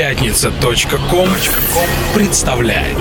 Пятница.ком 0.00 1.28
представляет. 2.14 2.96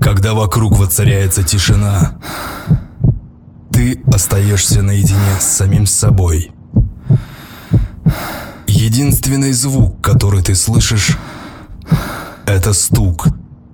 Когда 0.00 0.34
вокруг 0.34 0.78
воцаряется 0.78 1.42
тишина, 1.42 2.20
ты 3.72 4.00
остаешься 4.06 4.80
наедине 4.80 5.40
с 5.40 5.44
самим 5.44 5.86
собой. 5.86 6.52
Единственный 8.68 9.50
звук, 9.50 10.00
который 10.00 10.44
ты 10.44 10.54
слышишь, 10.54 11.18
это 12.46 12.72
стук 12.74 13.26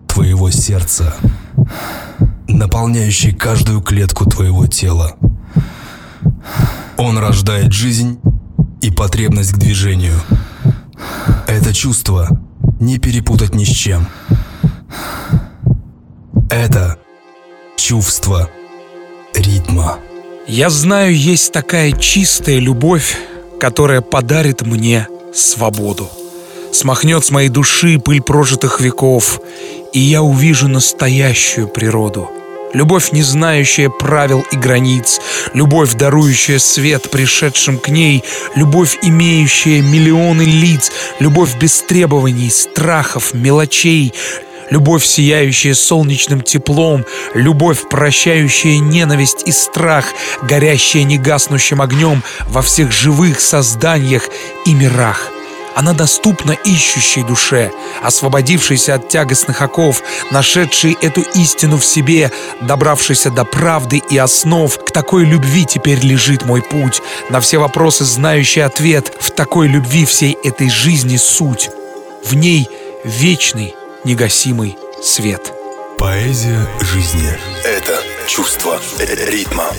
твоего 0.07 0.51
сердца, 0.51 1.15
наполняющий 2.49 3.35
каждую 3.35 3.83
клетку 3.83 4.25
твоего 4.25 4.67
тела. 4.67 5.15
Он 6.97 7.19
рождает 7.19 7.73
жизнь 7.73 8.21
и 8.81 8.91
потребность 8.91 9.53
к 9.53 9.59
движению. 9.59 10.21
Это 11.47 11.73
чувство 11.73 12.29
не 12.79 12.99
перепутать 12.99 13.55
ни 13.55 13.65
с 13.65 13.69
чем. 13.69 14.07
Это 16.51 16.99
чувство 17.77 18.51
ритма. 19.35 19.99
Я 20.47 20.71
знаю, 20.71 21.17
есть 21.17 21.53
такая 21.53 21.93
чистая 21.93 22.59
любовь, 22.59 23.17
которая 23.59 24.01
подарит 24.01 24.63
мне 24.63 25.07
свободу. 25.35 26.11
Смахнет 26.73 27.25
с 27.25 27.31
моей 27.31 27.49
души 27.49 27.99
пыль 27.99 28.23
прожитых 28.23 28.81
веков, 28.81 29.41
и 29.93 29.99
я 29.99 30.23
увижу 30.23 30.69
настоящую 30.69 31.69
природу— 31.69 32.31
Любовь, 32.73 33.11
не 33.11 33.23
знающая 33.23 33.91
правил 33.91 34.45
и 34.53 34.57
границ, 34.57 35.21
любовь, 35.55 35.95
дарующая 35.95 36.61
свет 36.61 37.11
пришедшим 37.11 37.79
к 37.79 37.89
ней, 37.89 38.23
любовь, 38.55 38.99
имеющая 39.03 39.81
миллионы 39.81 40.43
лиц, 40.43 40.93
любовь 41.19 41.57
без 41.57 41.83
требований, 41.83 42.49
страхов, 42.49 43.35
мелочей, 43.35 44.15
любовь, 44.71 45.05
сияющая 45.05 45.75
солнечным 45.75 46.43
теплом, 46.43 47.05
любовь, 47.35 47.89
прощающая 47.91 48.79
ненависть 48.79 49.43
и 49.47 49.53
страх, 49.53 50.07
горящая 50.43 51.03
негаснущим 51.03 51.83
огнем 51.83 52.23
во 52.47 52.63
всех 52.63 52.93
живых 52.93 53.41
созданиях 53.41 54.29
и 54.65 54.75
мирах— 54.75 55.33
она 55.75 55.93
доступна 55.93 56.53
ищущей 56.53 57.23
душе, 57.23 57.71
освободившейся 58.03 58.95
от 58.95 59.09
тягостных 59.09 59.63
оков, 59.63 60.03
нашедшей 60.31 60.97
эту 61.01 61.23
истину 61.35 61.79
в 61.79 61.85
себе, 61.85 62.33
добравшейся 62.61 63.31
до 63.31 63.45
правды 63.45 64.03
и 64.11 64.17
основ. 64.19 64.77
К 64.77 64.91
такой 64.91 65.25
любви 65.25 65.65
теперь 65.65 66.01
лежит 66.01 66.45
мой 66.45 66.63
путь, 66.63 67.03
на 67.29 67.41
все 67.41 67.59
вопросы 67.59 68.05
знающий 68.05 68.61
ответ. 68.61 69.13
В 69.21 69.31
такой 69.31 69.69
любви 69.69 70.05
всей 70.05 70.37
этой 70.45 70.69
жизни 70.69 71.17
суть. 71.17 71.71
В 72.25 72.35
ней 72.35 72.69
вечный, 73.05 73.75
негасимый 74.05 74.77
свет. 75.03 75.53
Поэзия 75.99 76.67
жизни— 76.81 77.31
это 77.65 77.99
чувство 78.27 78.79
ритма. 78.99 79.71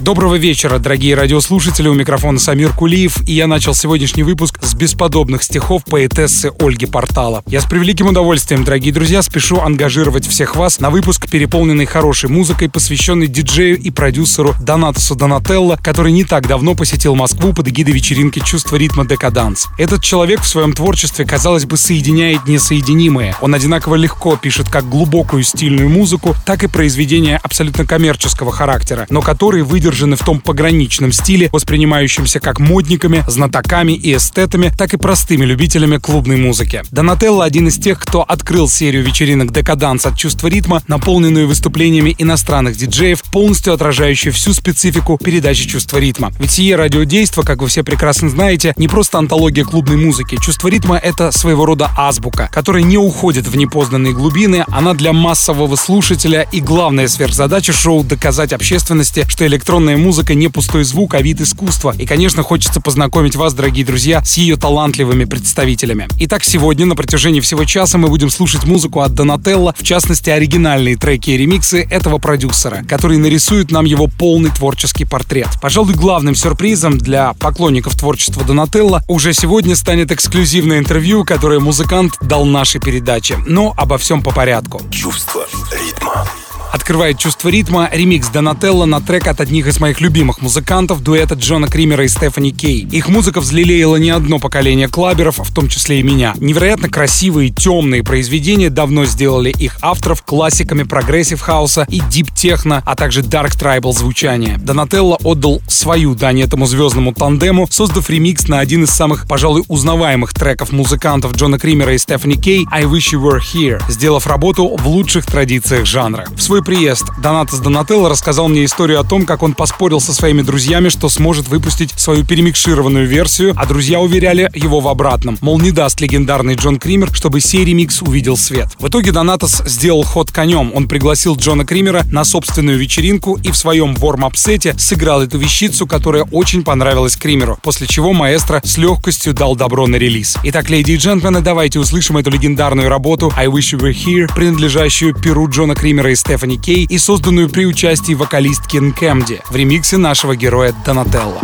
Доброго 0.00 0.36
вечера, 0.36 0.78
дорогие 0.78 1.16
радиослушатели. 1.16 1.88
У 1.88 1.92
микрофона 1.94 2.38
Самир 2.38 2.72
Кулиев. 2.72 3.20
И 3.28 3.32
я 3.32 3.48
начал 3.48 3.74
сегодняшний 3.74 4.22
выпуск 4.22 4.60
с 4.62 4.74
бесподобных 4.74 5.42
стихов 5.42 5.84
поэтессы 5.84 6.52
Ольги 6.60 6.86
Портала. 6.86 7.42
Я 7.48 7.60
с 7.60 7.64
превеликим 7.64 8.06
удовольствием, 8.06 8.62
дорогие 8.62 8.94
друзья, 8.94 9.22
спешу 9.22 9.58
ангажировать 9.58 10.24
всех 10.24 10.54
вас 10.54 10.78
на 10.78 10.90
выпуск, 10.90 11.28
переполненный 11.28 11.84
хорошей 11.84 12.30
музыкой, 12.30 12.68
посвященный 12.70 13.26
диджею 13.26 13.76
и 13.76 13.90
продюсеру 13.90 14.54
Донатусу 14.60 15.16
Донателло, 15.16 15.76
который 15.82 16.12
не 16.12 16.22
так 16.22 16.46
давно 16.46 16.76
посетил 16.76 17.16
Москву 17.16 17.52
под 17.52 17.66
эгидой 17.66 17.92
вечеринки 17.92 18.38
«Чувство 18.38 18.76
ритма 18.76 19.04
Декаданс». 19.04 19.66
Этот 19.78 20.00
человек 20.00 20.42
в 20.42 20.46
своем 20.46 20.74
творчестве, 20.74 21.24
казалось 21.24 21.64
бы, 21.64 21.76
соединяет 21.76 22.46
несоединимое. 22.46 23.34
Он 23.40 23.52
одинаково 23.52 23.96
легко 23.96 24.36
пишет 24.36 24.68
как 24.68 24.88
глубокую 24.88 25.42
стильную 25.42 25.88
музыку, 25.88 26.36
так 26.46 26.62
и 26.62 26.68
произведения 26.68 27.40
абсолютно 27.42 27.84
коммерческого 27.84 28.52
характера, 28.52 29.04
но 29.10 29.22
которые 29.22 29.64
выйдет 29.64 29.87
выдержаны 29.88 30.16
в 30.16 30.24
том 30.24 30.40
пограничном 30.40 31.12
стиле, 31.12 31.48
воспринимающемся 31.50 32.40
как 32.40 32.60
модниками, 32.60 33.24
знатоками 33.26 33.92
и 33.92 34.14
эстетами, 34.14 34.70
так 34.76 34.92
и 34.92 34.98
простыми 34.98 35.46
любителями 35.46 35.96
клубной 35.96 36.36
музыки. 36.36 36.82
Донателло 36.90 37.42
один 37.42 37.68
из 37.68 37.78
тех, 37.78 37.98
кто 37.98 38.22
открыл 38.22 38.68
серию 38.68 39.02
вечеринок 39.02 39.50
«Декаданс» 39.50 40.04
от 40.04 40.18
чувства 40.18 40.48
ритма, 40.48 40.82
наполненную 40.88 41.48
выступлениями 41.48 42.14
иностранных 42.18 42.76
диджеев, 42.76 43.22
полностью 43.32 43.72
отражающую 43.72 44.30
всю 44.30 44.52
специфику 44.52 45.16
передачи 45.16 45.66
чувства 45.66 45.96
ритма. 45.96 46.32
Ведь 46.38 46.50
сие 46.50 46.76
радиодейство, 46.76 47.42
как 47.42 47.62
вы 47.62 47.68
все 47.68 47.82
прекрасно 47.82 48.28
знаете, 48.28 48.74
не 48.76 48.88
просто 48.88 49.16
антология 49.16 49.64
клубной 49.64 49.96
музыки. 49.96 50.36
Чувство 50.42 50.68
ритма— 50.68 50.98
это 51.02 51.32
своего 51.32 51.64
рода 51.64 51.90
азбука, 51.96 52.50
которая 52.52 52.82
не 52.82 52.98
уходит 52.98 53.46
в 53.46 53.56
непознанные 53.56 54.12
глубины, 54.12 54.66
она 54.68 54.92
для 54.92 55.14
массового 55.14 55.76
слушателя 55.76 56.46
и 56.52 56.60
главная 56.60 57.08
сверхзадача 57.08 57.72
шоу— 57.72 58.04
доказать 58.04 58.52
общественности, 58.52 59.24
что 59.28 59.46
электронная 59.46 59.77
электронная 59.78 59.96
музыка 59.96 60.34
не 60.34 60.48
пустой 60.48 60.82
звук, 60.82 61.14
а 61.14 61.22
вид 61.22 61.40
искусства. 61.40 61.94
И, 61.96 62.04
конечно, 62.04 62.42
хочется 62.42 62.80
познакомить 62.80 63.36
вас, 63.36 63.54
дорогие 63.54 63.86
друзья, 63.86 64.24
с 64.24 64.36
ее 64.36 64.56
талантливыми 64.56 65.24
представителями. 65.24 66.08
Итак, 66.18 66.42
сегодня 66.42 66.84
на 66.84 66.96
протяжении 66.96 67.38
всего 67.38 67.64
часа 67.64 67.96
мы 67.96 68.08
будем 68.08 68.28
слушать 68.28 68.64
музыку 68.64 69.02
от 69.02 69.14
Донателло, 69.14 69.72
в 69.78 69.84
частности, 69.84 70.30
оригинальные 70.30 70.96
треки 70.96 71.30
и 71.30 71.36
ремиксы 71.36 71.86
этого 71.88 72.18
продюсера, 72.18 72.82
который 72.88 73.18
нарисует 73.18 73.70
нам 73.70 73.84
его 73.84 74.08
полный 74.08 74.50
творческий 74.50 75.04
портрет. 75.04 75.48
Пожалуй, 75.62 75.94
главным 75.94 76.34
сюрпризом 76.34 76.98
для 76.98 77.34
поклонников 77.34 77.94
творчества 77.94 78.42
Донателло 78.42 79.04
уже 79.06 79.32
сегодня 79.32 79.76
станет 79.76 80.10
эксклюзивное 80.10 80.78
интервью, 80.78 81.24
которое 81.24 81.60
музыкант 81.60 82.14
дал 82.20 82.44
нашей 82.44 82.80
передаче. 82.80 83.38
Но 83.46 83.74
обо 83.76 83.96
всем 83.96 84.24
по 84.24 84.32
порядку. 84.32 84.82
Чувство 84.90 85.46
ритма. 85.70 86.26
Открывает 86.72 87.18
чувство 87.18 87.48
ритма 87.48 87.88
ремикс 87.92 88.28
Донателло 88.28 88.84
на 88.84 89.00
трек 89.00 89.26
от 89.26 89.40
одних 89.40 89.66
из 89.66 89.80
моих 89.80 90.00
любимых 90.00 90.40
музыкантов, 90.40 91.02
дуэта 91.02 91.34
Джона 91.34 91.68
Кримера 91.68 92.04
и 92.04 92.08
Стефани 92.08 92.52
Кей. 92.52 92.86
Их 92.90 93.08
музыка 93.08 93.40
взлелеяла 93.40 93.96
не 93.96 94.10
одно 94.10 94.38
поколение 94.38 94.88
клаберов, 94.88 95.38
в 95.38 95.54
том 95.54 95.68
числе 95.68 96.00
и 96.00 96.02
меня. 96.02 96.34
Невероятно 96.38 96.88
красивые, 96.88 97.50
темные 97.50 98.02
произведения 98.02 98.70
давно 98.70 99.04
сделали 99.06 99.50
их 99.50 99.78
авторов 99.82 100.22
классиками 100.22 100.82
progressive 100.82 101.40
хауса 101.40 101.86
и 101.88 102.00
deep 102.00 102.32
техно, 102.34 102.82
а 102.84 102.94
также 102.94 103.22
dark 103.22 103.54
tribal 103.54 103.92
звучания. 103.92 104.58
Донателло 104.58 105.18
отдал 105.24 105.62
свою 105.68 106.14
дань 106.14 106.42
этому 106.42 106.66
звездному 106.66 107.12
тандему, 107.12 107.66
создав 107.70 108.10
ремикс 108.10 108.48
на 108.48 108.60
один 108.60 108.84
из 108.84 108.90
самых, 108.90 109.26
пожалуй, 109.26 109.64
узнаваемых 109.68 110.34
треков 110.34 110.72
музыкантов 110.72 111.34
Джона 111.34 111.58
Кримера 111.58 111.94
и 111.94 111.98
Стефани 111.98 112.36
Кей 112.36 112.66
«I 112.70 112.84
Wish 112.84 113.14
You 113.14 113.22
Were 113.22 113.40
Here», 113.40 113.82
сделав 113.88 114.26
работу 114.26 114.76
в 114.76 114.86
лучших 114.86 115.26
традициях 115.26 115.86
жанра. 115.86 116.26
В 116.34 116.42
свой 116.42 116.57
свой 116.58 116.64
приезд 116.64 117.04
Донатос 117.18 117.60
Донателло 117.60 118.08
рассказал 118.08 118.48
мне 118.48 118.64
историю 118.64 119.00
о 119.00 119.04
том, 119.04 119.26
как 119.26 119.42
он 119.42 119.54
поспорил 119.54 120.00
со 120.00 120.12
своими 120.12 120.42
друзьями, 120.42 120.88
что 120.88 121.08
сможет 121.08 121.48
выпустить 121.48 121.92
свою 121.96 122.24
перемикшированную 122.24 123.06
версию, 123.06 123.54
а 123.56 123.66
друзья 123.66 124.00
уверяли 124.00 124.50
его 124.54 124.80
в 124.80 124.88
обратном. 124.88 125.38
Мол, 125.40 125.60
не 125.60 125.70
даст 125.70 126.00
легендарный 126.00 126.56
Джон 126.56 126.78
Кример, 126.78 127.10
чтобы 127.12 127.40
сей 127.40 127.64
ремикс 127.64 128.02
увидел 128.02 128.36
свет. 128.36 128.68
В 128.80 128.88
итоге 128.88 129.12
Донатос 129.12 129.62
сделал 129.66 130.02
ход 130.02 130.32
конем. 130.32 130.72
Он 130.74 130.88
пригласил 130.88 131.36
Джона 131.36 131.64
Кримера 131.64 132.04
на 132.10 132.24
собственную 132.24 132.78
вечеринку 132.78 133.38
и 133.42 133.50
в 133.50 133.56
своем 133.56 133.94
ворм-ап-сете 133.94 134.74
сыграл 134.78 135.22
эту 135.22 135.38
вещицу, 135.38 135.86
которая 135.86 136.24
очень 136.32 136.64
понравилась 136.64 137.16
Кримеру, 137.16 137.58
после 137.62 137.86
чего 137.86 138.12
маэстро 138.12 138.60
с 138.64 138.78
легкостью 138.78 139.32
дал 139.32 139.54
добро 139.54 139.86
на 139.86 139.96
релиз. 139.96 140.38
Итак, 140.42 140.70
леди 140.70 140.92
и 140.92 140.96
джентльмены, 140.96 141.40
давайте 141.40 141.78
услышим 141.78 142.16
эту 142.16 142.30
легендарную 142.30 142.88
работу 142.88 143.32
I 143.36 143.46
Wish 143.46 143.76
You 143.76 143.80
Were 143.80 143.94
Here, 143.94 144.34
принадлежащую 144.34 145.14
перу 145.14 145.48
Джона 145.48 145.74
Кримера 145.74 146.10
и 146.10 146.16
Стефани 146.16 146.47
Стефани 146.48 146.56
Кей 146.56 146.84
и 146.84 146.98
созданную 146.98 147.50
при 147.50 147.66
участии 147.66 148.14
вокалистки 148.14 148.78
Нкемди 148.78 149.42
в 149.50 149.56
ремиксе 149.56 149.98
нашего 149.98 150.34
героя 150.34 150.74
Донателло. 150.84 151.40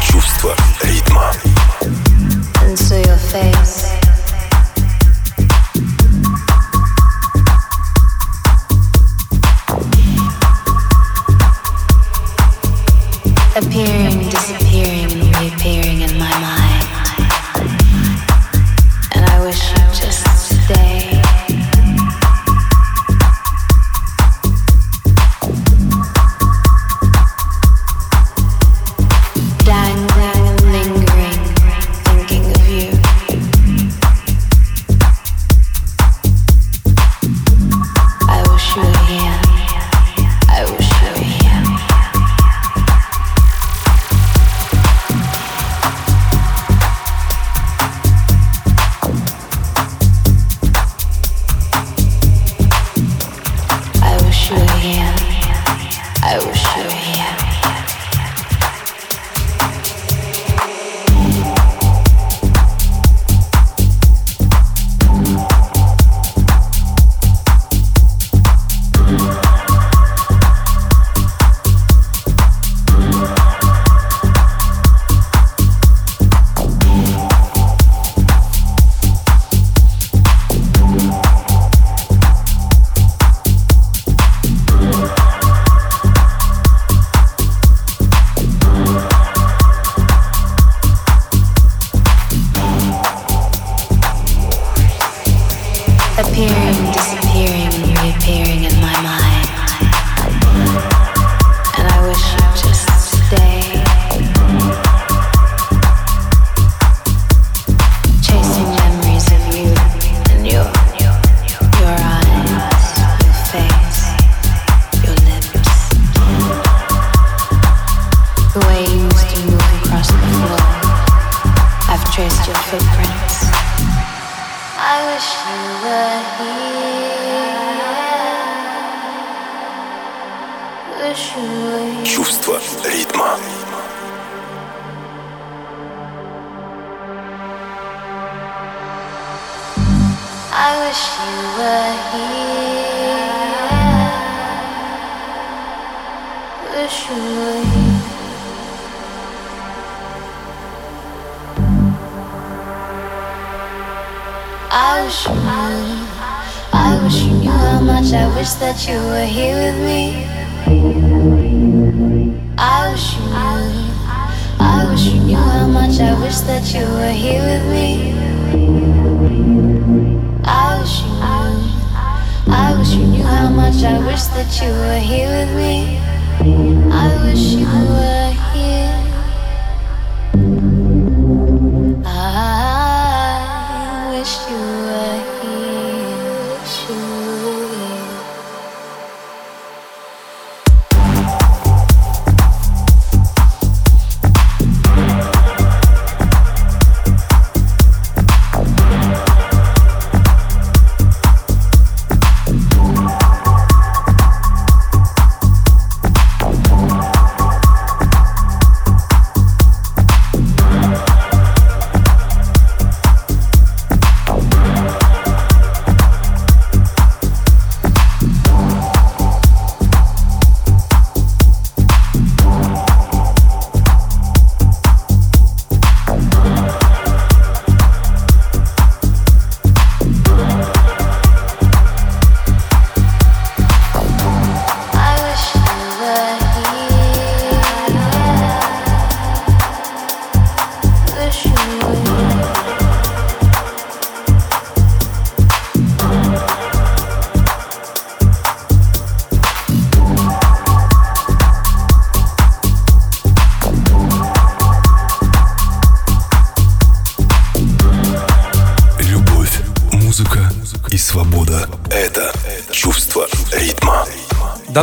Чувство 0.00 0.54
ритма. 0.82 1.32
Appearing, 13.56 14.13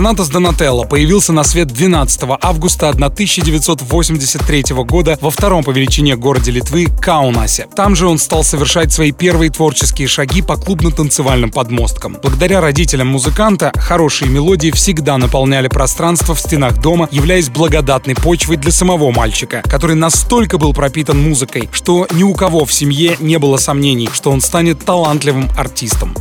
Донатос 0.02 0.30
Донателло 0.30 0.86
появился 0.86 1.32
на 1.32 1.44
свет 1.44 1.68
12 1.68 2.22
августа 2.42 2.90
1983 2.90 4.64
года 4.84 5.16
во 5.22 5.30
втором 5.30 5.64
по 5.64 5.70
величине 5.70 6.16
городе 6.16 6.50
Литвы 6.50 6.88
Каунасе. 6.88 7.68
Там 7.76 7.96
же 7.96 8.08
он 8.08 8.18
стал 8.18 8.44
совершать 8.44 8.92
свои 8.92 9.12
первые 9.12 9.52
творческие 9.52 10.08
шаги 10.08 10.42
по 10.42 10.56
клубно-танцевальным 10.56 11.52
подмосткам. 11.52 12.18
Благодаря 12.20 12.62
родителям 12.62 13.10
музыканта 13.10 13.72
хорошие 13.76 14.32
мелодии 14.32 14.72
всегда 14.72 15.20
наполняли 15.20 15.68
пространство 15.68 16.34
в 16.34 16.40
стенах 16.40 16.82
дома, 16.82 17.08
являясь 17.12 17.50
благодатной 17.50 18.16
почвой 18.16 18.58
для 18.58 18.72
самого 18.72 19.12
мальчика, 19.12 19.62
который 19.70 19.96
настолько 19.96 20.58
был 20.58 20.74
пропитан 20.74 21.22
музыкой, 21.22 21.70
что 21.72 22.08
ни 22.12 22.24
у 22.24 22.34
кого 22.34 22.66
в 22.66 22.74
семье 22.74 23.18
не 23.20 23.38
было 23.38 23.58
сомнений, 23.58 24.10
что 24.12 24.32
он 24.32 24.42
станет 24.42 24.84
талантливым 24.84 25.48
артистом. 25.56 26.16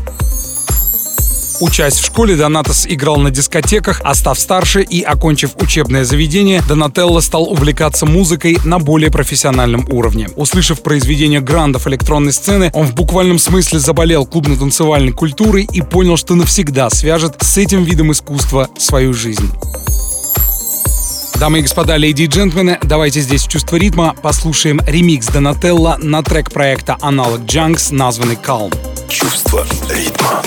Учась 1.61 1.99
в 1.99 2.05
школе, 2.07 2.37
Донатос 2.37 2.87
играл 2.89 3.19
на 3.19 3.31
дискотеках, 3.31 4.01
а 4.03 4.15
став 4.15 4.39
старше 4.39 4.83
и 4.83 5.03
окончив 5.03 5.51
учебное 5.57 6.05
заведение, 6.05 6.63
Донателло 6.67 7.21
стал 7.21 7.45
увлекаться 7.45 8.07
музыкой 8.07 8.57
на 8.65 8.79
более 8.79 9.11
профессиональном 9.11 9.87
уровне. 9.91 10.29
Услышав 10.37 10.83
произведения 10.83 11.41
грандов 11.41 11.87
электронной 11.87 12.33
сцены, 12.33 12.71
он 12.73 12.87
в 12.87 12.95
буквальном 12.95 13.39
смысле 13.39 13.79
заболел 13.79 14.25
клубно-танцевальной 14.25 15.13
культурой 15.13 15.69
и 15.71 15.83
понял, 15.83 16.17
что 16.17 16.35
навсегда 16.35 16.89
свяжет 16.89 17.37
с 17.41 17.59
этим 17.59 17.85
видом 17.85 18.11
искусства 18.11 18.71
свою 18.79 19.13
жизнь. 19.13 19.51
Дамы 21.39 21.59
и 21.59 21.63
господа, 21.63 21.99
леди 21.99 22.23
и 22.23 22.27
джентльмены, 22.27 22.79
давайте 22.83 23.21
здесь 23.21 23.45
в 23.45 23.49
чувство 23.49 23.77
ритма 23.77 24.15
послушаем 24.23 24.81
ремикс 24.87 25.27
Донателла 25.27 25.99
на 26.01 26.23
трек 26.23 26.51
проекта 26.51 26.97
Analog 27.03 27.45
Junks, 27.47 27.95
названный 27.95 28.37
Calm. 28.37 28.75
Чувство 29.09 29.67
ритма. 29.91 30.43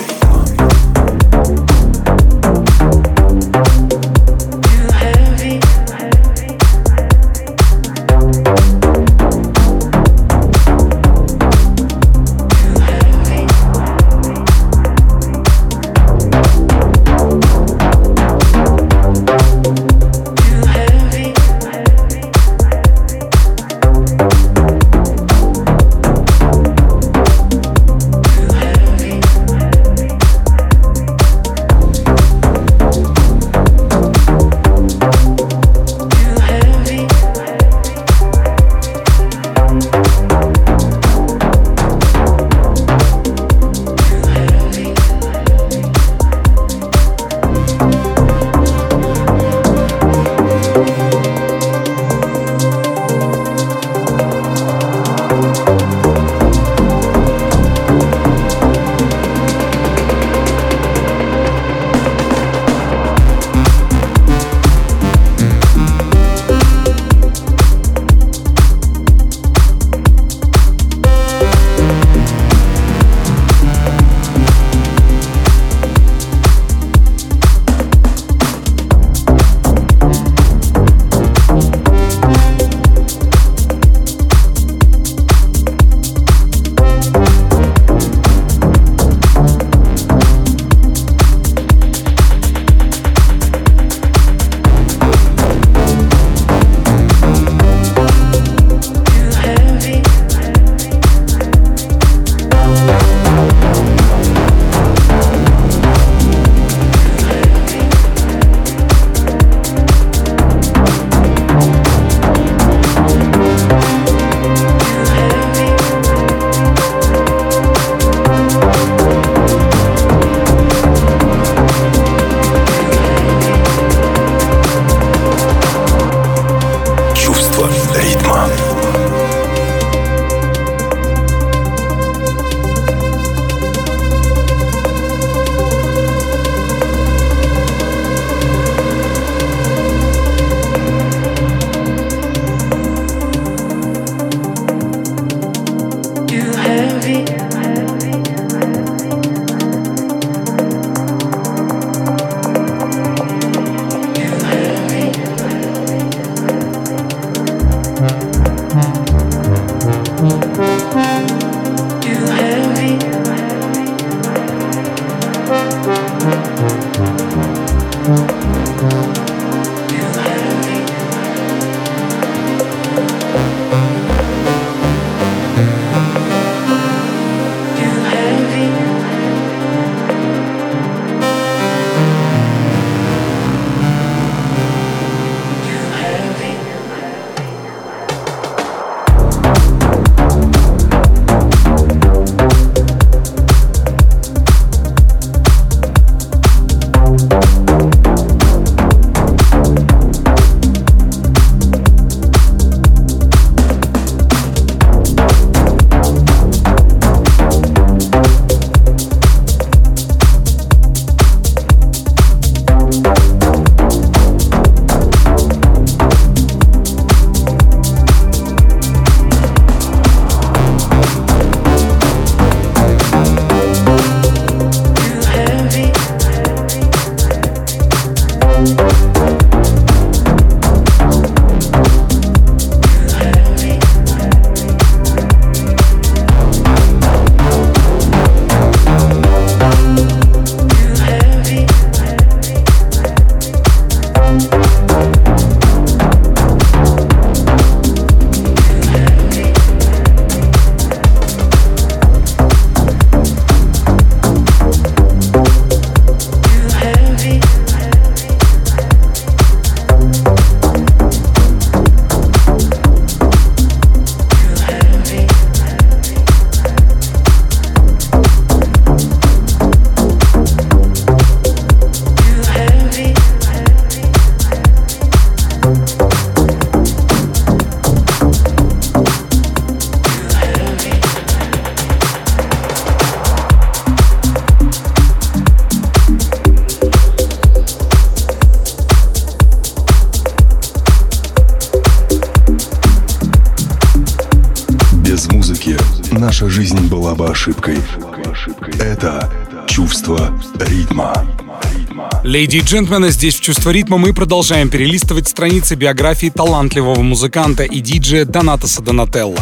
Леди 302.34 302.58
и 302.58 302.62
джентльмены, 302.62 303.12
здесь 303.12 303.36
в 303.36 303.42
«Чувство 303.42 303.70
ритма» 303.70 304.00
мы 304.00 304.12
продолжаем 304.12 304.68
перелистывать 304.68 305.28
страницы 305.28 305.76
биографии 305.76 306.32
талантливого 306.32 307.00
музыканта 307.04 307.62
и 307.62 307.80
диджея 307.80 308.26
Донатаса 308.26 308.82
Донателла. 308.82 309.38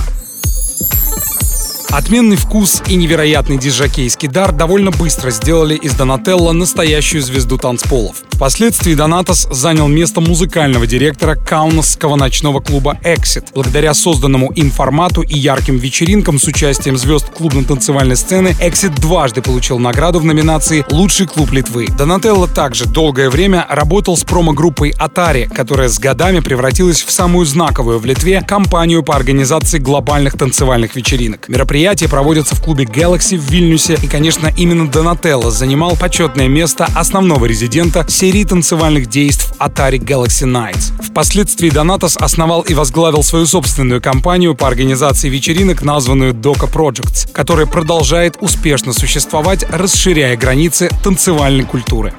Отменный 1.91 2.37
вкус 2.37 2.81
и 2.87 2.95
невероятный 2.95 3.57
диджакейский 3.57 4.29
дар 4.29 4.53
довольно 4.53 4.91
быстро 4.91 5.29
сделали 5.29 5.75
из 5.75 5.93
Донателло 5.93 6.53
настоящую 6.53 7.21
звезду 7.21 7.57
танцполов. 7.57 8.23
Впоследствии 8.31 8.95
Донатос 8.95 9.49
занял 9.51 9.89
место 9.89 10.21
музыкального 10.21 10.87
директора 10.87 11.35
каунасского 11.35 12.15
ночного 12.15 12.61
клуба 12.61 12.97
Exit. 13.03 13.47
Благодаря 13.53 13.93
созданному 13.93 14.53
им 14.53 14.71
формату 14.71 15.21
и 15.21 15.37
ярким 15.37 15.77
вечеринкам 15.77 16.39
с 16.39 16.45
участием 16.45 16.97
звезд 16.97 17.29
клубно-танцевальной 17.29 18.15
сцены, 18.15 18.55
Exit 18.61 18.99
дважды 19.01 19.41
получил 19.41 19.77
награду 19.77 20.21
в 20.21 20.25
номинации 20.25 20.85
«Лучший 20.91 21.27
клуб 21.27 21.51
Литвы». 21.51 21.87
Донателло 21.97 22.47
также 22.47 22.85
долгое 22.85 23.29
время 23.29 23.67
работал 23.69 24.15
с 24.15 24.23
промо-группой 24.23 24.91
Atari, 24.91 25.53
которая 25.53 25.89
с 25.89 25.99
годами 25.99 26.39
превратилась 26.39 27.03
в 27.03 27.11
самую 27.11 27.45
знаковую 27.45 27.99
в 27.99 28.05
Литве 28.05 28.41
компанию 28.41 29.03
по 29.03 29.13
организации 29.13 29.77
глобальных 29.77 30.37
танцевальных 30.37 30.95
вечеринок. 30.95 31.49
Мероприятие 31.49 31.80
мероприятия 31.81 32.09
проводятся 32.09 32.55
в 32.55 32.61
клубе 32.61 32.83
Galaxy 32.83 33.35
в 33.39 33.49
Вильнюсе, 33.49 33.97
и, 34.03 34.07
конечно, 34.07 34.53
именно 34.55 34.87
Донателло 34.87 35.49
занимал 35.49 35.95
почетное 35.95 36.47
место 36.47 36.87
основного 36.93 37.45
резидента 37.45 38.05
серии 38.07 38.43
танцевальных 38.43 39.07
действий 39.07 39.49
Atari 39.57 39.97
Galaxy 39.97 40.45
Nights. 40.45 40.93
Впоследствии 41.01 41.71
Донатос 41.71 42.17
основал 42.17 42.61
и 42.61 42.75
возглавил 42.75 43.23
свою 43.23 43.47
собственную 43.47 43.99
компанию 43.99 44.53
по 44.53 44.67
организации 44.67 45.27
вечеринок, 45.27 45.81
названную 45.81 46.35
Doka 46.35 46.71
Projects, 46.71 47.27
которая 47.31 47.65
продолжает 47.65 48.37
успешно 48.41 48.93
существовать, 48.93 49.65
расширяя 49.67 50.37
границы 50.37 50.87
танцевальной 51.03 51.63
культуры. 51.63 52.13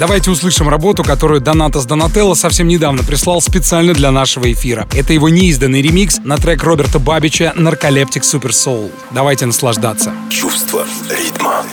Давайте 0.00 0.30
услышим 0.30 0.66
работу, 0.70 1.04
которую 1.04 1.42
Донатос 1.42 1.84
Донателло 1.84 2.32
совсем 2.32 2.66
недавно 2.68 3.02
прислал 3.02 3.42
специально 3.42 3.92
для 3.92 4.10
нашего 4.10 4.50
эфира. 4.50 4.88
Это 4.94 5.12
его 5.12 5.28
неизданный 5.28 5.82
ремикс 5.82 6.20
на 6.24 6.38
трек 6.38 6.62
Роберта 6.62 6.98
Бабича 6.98 7.52
«Нарколептик 7.54 8.24
Супер 8.24 8.54
Соул». 8.54 8.90
Давайте 9.10 9.44
наслаждаться. 9.44 10.14
Чувство 10.30 10.86
ритма. 11.10 11.64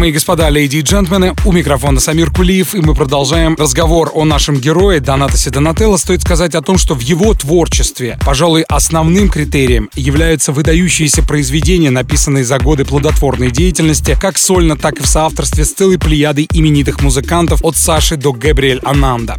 Дамы 0.00 0.08
и 0.08 0.12
господа, 0.12 0.48
леди 0.48 0.78
и 0.78 0.80
джентльмены, 0.80 1.34
у 1.44 1.52
микрофона 1.52 2.00
Самир 2.00 2.30
Кулиев, 2.30 2.74
и 2.74 2.80
мы 2.80 2.94
продолжаем 2.94 3.54
разговор 3.58 4.10
о 4.14 4.24
нашем 4.24 4.56
герое 4.56 4.98
Донатасе 4.98 5.50
Донателло. 5.50 5.98
Стоит 5.98 6.22
сказать 6.22 6.54
о 6.54 6.62
том, 6.62 6.78
что 6.78 6.94
в 6.94 7.00
его 7.00 7.34
творчестве, 7.34 8.18
пожалуй, 8.24 8.62
основным 8.62 9.28
критерием 9.28 9.90
являются 9.94 10.52
выдающиеся 10.52 11.22
произведения, 11.22 11.90
написанные 11.90 12.44
за 12.44 12.58
годы 12.58 12.86
плодотворной 12.86 13.50
деятельности, 13.50 14.16
как 14.18 14.38
сольно, 14.38 14.74
так 14.74 15.00
и 15.00 15.02
в 15.02 15.06
соавторстве 15.06 15.66
с 15.66 15.74
целой 15.74 15.98
плеядой 15.98 16.48
именитых 16.50 17.02
музыкантов 17.02 17.62
от 17.62 17.76
Саши 17.76 18.16
до 18.16 18.32
Габриэль 18.32 18.80
Ананда. 18.82 19.36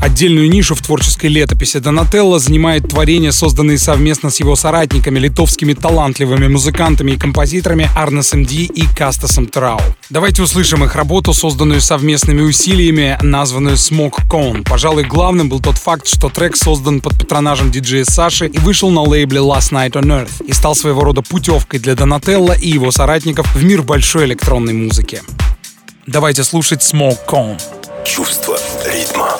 Отдельную 0.00 0.48
нишу 0.50 0.74
в 0.74 0.82
творческой 0.82 1.26
летописи 1.26 1.78
Донателло 1.78 2.38
занимает 2.38 2.88
творения, 2.88 3.32
созданные 3.32 3.78
совместно 3.78 4.30
с 4.30 4.40
его 4.40 4.56
соратниками, 4.56 5.18
литовскими 5.18 5.72
талантливыми 5.72 6.48
музыкантами 6.48 7.12
и 7.12 7.16
композиторами 7.16 7.88
Арнесом 7.94 8.44
Ди 8.44 8.64
и 8.64 8.84
Кастасом 8.96 9.46
Трау. 9.46 9.80
Давайте 10.10 10.42
услышим 10.42 10.84
их 10.84 10.94
работу, 10.94 11.32
созданную 11.32 11.80
совместными 11.80 12.42
усилиями, 12.42 13.18
названную 13.22 13.76
Smoke 13.76 14.28
Cone. 14.30 14.62
Пожалуй, 14.62 15.04
главным 15.04 15.48
был 15.48 15.60
тот 15.60 15.78
факт, 15.78 16.06
что 16.06 16.28
трек 16.28 16.56
создан 16.56 17.00
под 17.00 17.18
патронажем 17.18 17.70
диджея 17.70 18.04
Саши 18.04 18.46
и 18.46 18.58
вышел 18.58 18.90
на 18.90 19.02
лейбле 19.02 19.40
Last 19.40 19.72
Night 19.72 19.92
on 19.92 20.04
Earth 20.04 20.44
и 20.46 20.52
стал 20.52 20.74
своего 20.74 21.02
рода 21.04 21.22
путевкой 21.22 21.80
для 21.80 21.94
Донателло 21.94 22.52
и 22.52 22.68
его 22.68 22.90
соратников 22.90 23.54
в 23.54 23.64
мир 23.64 23.82
большой 23.82 24.26
электронной 24.26 24.74
музыки. 24.74 25.22
Давайте 26.06 26.44
слушать 26.44 26.82
Smoke 26.82 27.18
Cone. 27.28 27.60
Чувство 28.04 28.58
ритма. 28.84 29.36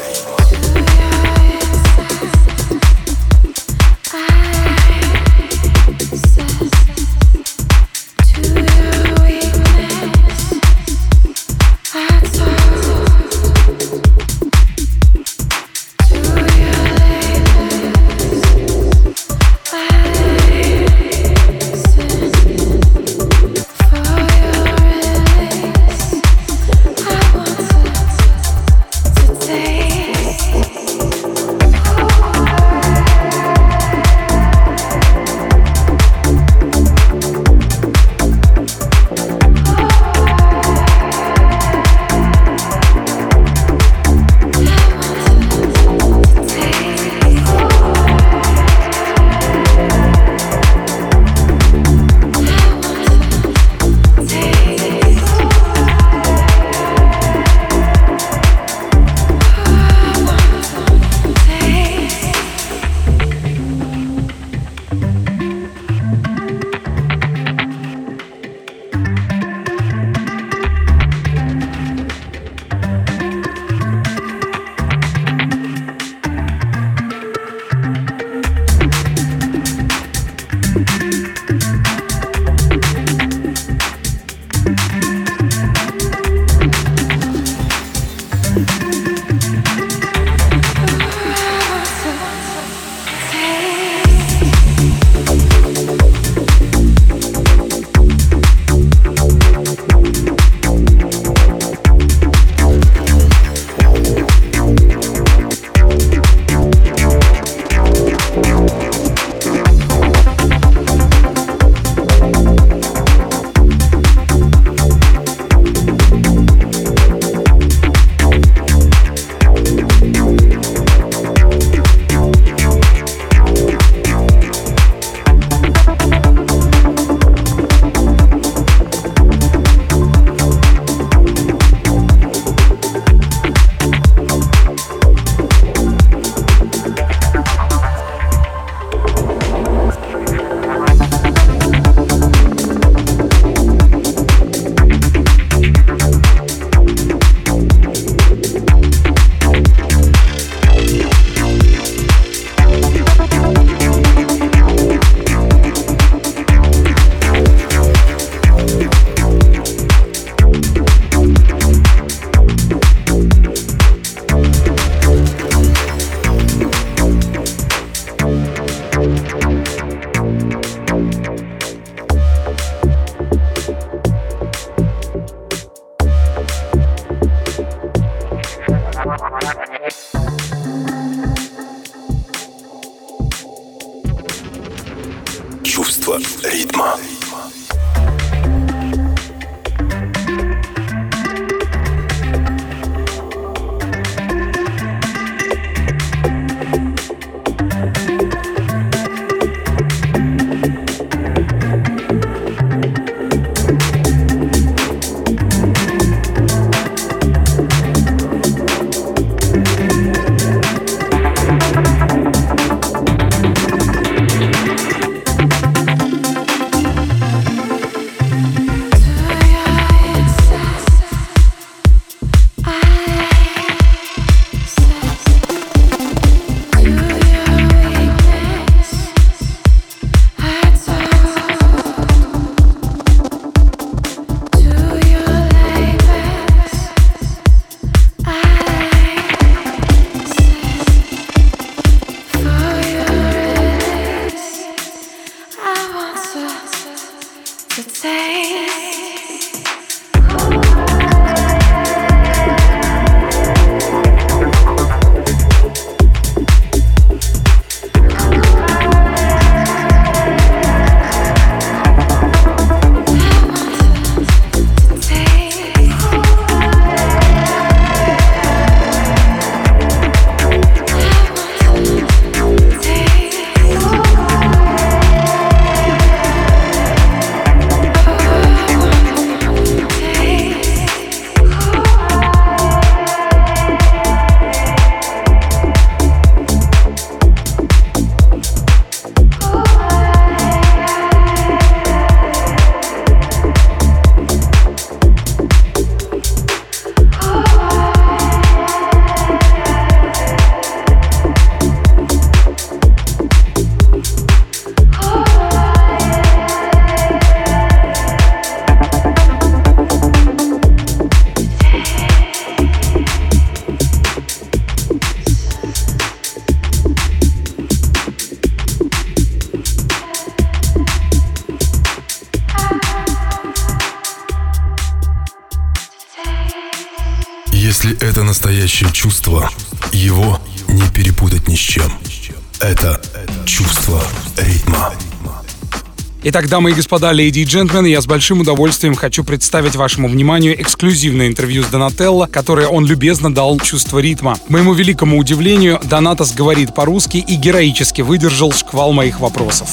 Итак, 336.37 336.51
дамы 336.51 336.73
и 336.73 336.75
господа, 336.75 337.13
леди 337.13 337.39
и 337.39 337.45
джентльмены, 337.45 337.87
я 337.87 338.03
с 338.03 338.07
большим 338.07 338.43
удовольствием 338.43 338.95
хочу 338.95 339.25
представить 339.25 339.75
вашему 339.75 340.07
вниманию 340.07 340.61
эксклюзивное 340.61 341.29
интервью 341.29 341.63
с 341.63 341.69
Донателло, 341.69 342.27
которое 342.27 342.69
он 342.69 342.85
любезно 342.85 343.33
дал 343.33 343.59
чувство 343.59 344.01
ритма. 344.01 344.37
К 344.47 344.51
моему 344.51 344.75
великому 344.75 345.17
удивлению, 345.17 345.81
Донатос 345.85 346.35
говорит 346.35 346.75
по-русски 346.75 347.25
и 347.27 347.37
героически 347.37 348.03
выдержал 348.03 348.53
шквал 348.53 348.93
моих 348.93 349.21
вопросов. 349.21 349.71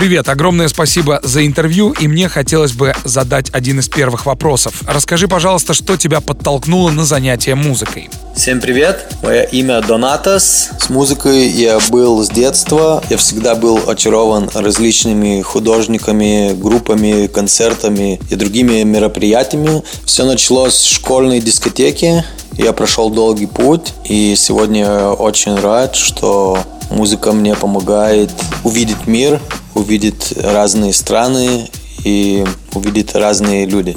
Привет, 0.00 0.30
огромное 0.30 0.68
спасибо 0.68 1.20
за 1.22 1.44
интервью, 1.44 1.90
и 1.90 2.08
мне 2.08 2.30
хотелось 2.30 2.72
бы 2.72 2.94
задать 3.04 3.50
один 3.52 3.80
из 3.80 3.88
первых 3.90 4.24
вопросов. 4.24 4.82
Расскажи, 4.88 5.28
пожалуйста, 5.28 5.74
что 5.74 5.98
тебя 5.98 6.22
подтолкнуло 6.22 6.90
на 6.90 7.04
занятие 7.04 7.54
музыкой? 7.54 8.08
Всем 8.34 8.62
привет, 8.62 9.12
мое 9.22 9.42
имя 9.42 9.82
Донатос. 9.82 10.70
С 10.80 10.88
музыкой 10.88 11.48
я 11.48 11.78
был 11.90 12.24
с 12.24 12.30
детства. 12.30 13.04
Я 13.10 13.18
всегда 13.18 13.54
был 13.54 13.78
очарован 13.86 14.48
различными 14.54 15.42
художниками, 15.42 16.54
группами, 16.54 17.26
концертами 17.26 18.18
и 18.30 18.36
другими 18.36 18.82
мероприятиями. 18.84 19.82
Все 20.06 20.24
началось 20.24 20.76
с 20.76 20.84
школьной 20.84 21.40
дискотеки. 21.40 22.24
Я 22.62 22.74
прошел 22.74 23.08
долгий 23.08 23.46
путь, 23.46 23.94
и 24.04 24.34
сегодня 24.36 25.12
очень 25.12 25.54
рад, 25.58 25.96
что 25.96 26.58
музыка 26.90 27.32
мне 27.32 27.54
помогает 27.54 28.30
увидеть 28.64 29.06
мир, 29.06 29.40
увидеть 29.74 30.34
разные 30.36 30.92
страны 30.92 31.70
и 32.04 32.44
увидеть 32.74 33.14
разные 33.14 33.64
люди. 33.64 33.96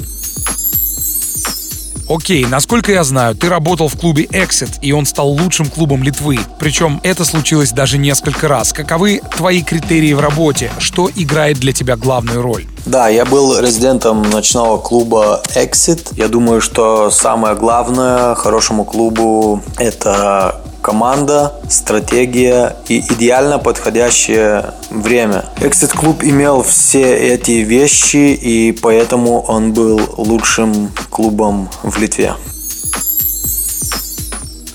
Окей, 2.08 2.44
насколько 2.44 2.92
я 2.92 3.02
знаю, 3.02 3.34
ты 3.34 3.48
работал 3.48 3.88
в 3.88 3.98
клубе 3.98 4.24
Exit, 4.24 4.78
и 4.82 4.92
он 4.92 5.06
стал 5.06 5.28
лучшим 5.28 5.68
клубом 5.68 6.02
Литвы. 6.02 6.38
Причем 6.58 7.00
это 7.02 7.24
случилось 7.24 7.72
даже 7.72 7.96
несколько 7.96 8.46
раз. 8.46 8.72
Каковы 8.72 9.20
твои 9.36 9.62
критерии 9.62 10.12
в 10.12 10.20
работе? 10.20 10.70
Что 10.78 11.10
играет 11.14 11.58
для 11.58 11.72
тебя 11.72 11.96
главную 11.96 12.42
роль? 12.42 12.66
Да, 12.84 13.08
я 13.08 13.24
был 13.24 13.58
резидентом 13.58 14.22
ночного 14.22 14.78
клуба 14.78 15.42
Exit. 15.54 16.08
Я 16.16 16.28
думаю, 16.28 16.60
что 16.60 17.10
самое 17.10 17.54
главное 17.54 18.34
хорошему 18.34 18.84
клубу 18.84 19.62
это 19.78 20.60
команда, 20.84 21.54
стратегия 21.70 22.76
и 22.88 23.00
идеально 23.00 23.58
подходящее 23.58 24.74
время. 24.90 25.46
Exit 25.56 25.96
Club 25.96 26.22
имел 26.22 26.62
все 26.62 27.16
эти 27.16 27.62
вещи, 27.62 28.34
и 28.34 28.70
поэтому 28.70 29.40
он 29.40 29.72
был 29.72 29.98
лучшим 30.18 30.92
клубом 31.08 31.70
в 31.82 31.98
Литве. 31.98 32.34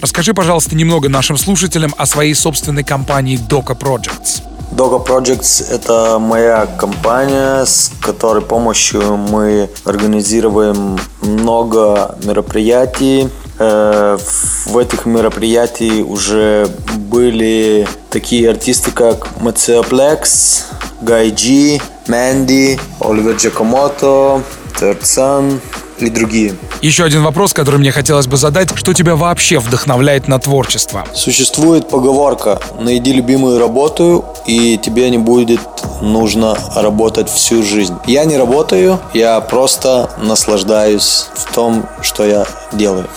Расскажи, 0.02 0.34
пожалуйста, 0.34 0.76
немного 0.76 1.10
нашим 1.10 1.38
слушателям 1.38 1.94
о 1.96 2.08
своей 2.08 2.34
собственной 2.34 2.84
компании 2.84 3.40
Doka 3.48 3.78
Projects. 3.78 4.42
Doga 4.72 5.06
Projects– 5.06 5.64
это 5.72 6.18
моя 6.20 6.66
компания, 6.66 7.66
с 7.66 7.92
которой 8.02 8.42
помощью 8.42 9.18
мы 9.18 9.70
организируем 9.84 10.98
много 11.22 12.16
мероприятий, 12.24 13.30
в 13.60 14.78
этих 14.78 15.06
мероприятиях 15.06 16.08
уже 16.08 16.70
были 16.96 17.88
такие 18.10 18.50
артисты, 18.50 18.92
как 18.92 19.40
Мацеоплекс, 19.42 20.66
Гайджи, 21.02 21.80
Мэнди, 22.08 22.80
Оливер 23.02 23.36
Джакомото, 23.36 24.44
Терцан 24.80 25.60
и 25.98 26.10
другие. 26.10 26.56
Еще 26.82 27.04
один 27.04 27.24
вопрос, 27.24 27.54
который 27.54 27.78
мне 27.78 27.92
хотелось 27.92 28.28
бы 28.28 28.38
задать. 28.38 28.70
Что 28.76 28.94
тебя 28.94 29.16
вообще 29.16 29.60
вдохновляет 29.60 30.28
на 30.28 30.40
творчество? 30.40 31.06
Существует 31.14 31.90
поговорка 31.90 32.60
«Найди 32.80 33.12
любимую 33.12 33.60
работу, 33.60 34.26
и 34.46 34.78
тебе 34.78 35.10
не 35.10 35.18
будет 35.18 35.60
нужно 36.02 36.58
работать 36.76 37.30
всю 37.30 37.64
жизнь». 37.64 37.96
Я 38.08 38.24
не 38.24 38.38
работаю, 38.38 39.00
я 39.14 39.40
просто 39.42 40.10
наслаждаюсь 40.22 41.26
в 41.36 41.54
том, 41.54 41.86
что 42.02 42.26
я 42.26 42.46
делаю. 42.72 43.08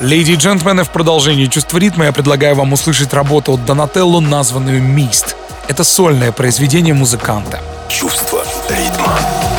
Леди 0.00 0.32
и 0.32 0.36
джентльмены, 0.36 0.84
в 0.84 0.90
продолжении 0.90 1.44
чувства 1.44 1.76
ритма 1.76 2.06
я 2.06 2.12
предлагаю 2.12 2.54
вам 2.54 2.72
услышать 2.72 3.12
работу 3.12 3.52
от 3.52 3.66
Донателло, 3.66 4.20
названную 4.20 4.82
«Мист». 4.82 5.36
Это 5.68 5.84
сольное 5.84 6.32
произведение 6.32 6.94
музыканта. 6.94 7.60
Чувство 7.90 8.42
ритма. 8.70 9.49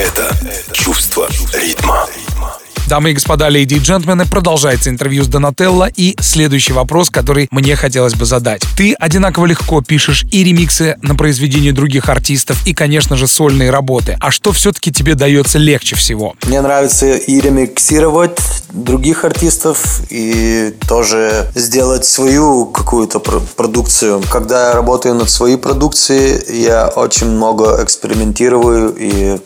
Это 0.00 0.34
чувство 0.72 1.28
ритма. 1.52 2.06
ритма. 2.16 2.59
Дамы 2.90 3.12
и 3.12 3.14
господа, 3.14 3.48
леди 3.50 3.74
и 3.74 3.78
джентльмены, 3.78 4.26
продолжается 4.26 4.90
интервью 4.90 5.22
с 5.22 5.28
Донателло 5.28 5.88
и 5.94 6.16
следующий 6.20 6.72
вопрос, 6.72 7.08
который 7.08 7.46
мне 7.52 7.76
хотелось 7.76 8.14
бы 8.14 8.24
задать. 8.24 8.64
Ты 8.76 8.94
одинаково 8.94 9.46
легко 9.46 9.80
пишешь 9.80 10.24
и 10.32 10.42
ремиксы 10.42 10.96
на 11.00 11.14
произведения 11.14 11.70
других 11.70 12.08
артистов, 12.08 12.66
и, 12.66 12.74
конечно 12.74 13.16
же, 13.16 13.28
сольные 13.28 13.70
работы. 13.70 14.16
А 14.18 14.32
что 14.32 14.50
все-таки 14.50 14.90
тебе 14.90 15.14
дается 15.14 15.58
легче 15.58 15.94
всего? 15.94 16.34
Мне 16.48 16.60
нравится 16.60 17.12
и 17.12 17.40
ремиксировать 17.40 18.40
других 18.72 19.24
артистов, 19.24 20.00
и 20.10 20.74
тоже 20.88 21.48
сделать 21.54 22.04
свою 22.04 22.66
какую-то 22.66 23.20
продукцию. 23.20 24.20
Когда 24.32 24.70
я 24.70 24.74
работаю 24.74 25.14
над 25.14 25.30
своей 25.30 25.58
продукцией, 25.58 26.60
я 26.60 26.88
очень 26.88 27.28
много 27.28 27.84
экспериментирую 27.84 28.96
и 28.98 29.38